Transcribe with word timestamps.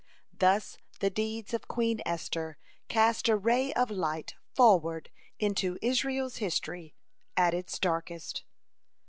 Thus 0.33 0.79
the 0.99 1.11
deeds 1.11 1.53
of 1.53 1.67
Queen 1.67 2.01
Esther 2.07 2.57
cast 2.87 3.29
a 3.29 3.35
ray 3.37 3.71
of 3.73 3.91
light 3.91 4.33
forward 4.55 5.11
into 5.37 5.77
Israel's 5.79 6.37
history 6.37 6.95
at 7.37 7.53
its 7.53 7.77
darkest. 7.77 8.43